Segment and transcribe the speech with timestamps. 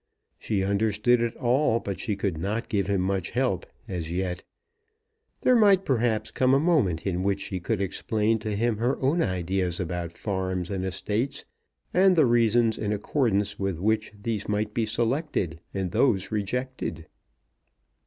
[0.39, 4.41] She understood it all, but she could not give him much help, as yet.
[5.41, 9.21] There might perhaps come a moment in which she could explain to him her own
[9.21, 11.45] ideas about farms and estates,
[11.93, 17.05] and the reasons in accordance with which these might be selected and those rejected.